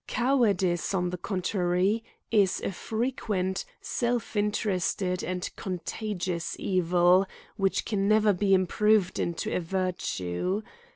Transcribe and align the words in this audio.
Cowardice, 0.07 0.95
on 0.95 1.11
the 1.11 1.17
contrary, 1.19 2.03
is 2.31 2.59
a 2.61 2.71
frequent, 2.71 3.65
self 3.81 4.35
interested, 4.35 5.23
and 5.23 5.47
conta 5.55 6.17
gious 6.17 6.55
evil, 6.57 7.27
which 7.55 7.85
can 7.85 8.07
never 8.07 8.33
be 8.33 8.55
improved 8.55 9.19
into 9.19 9.55
a 9.55 9.59
virtue. 9.59 10.63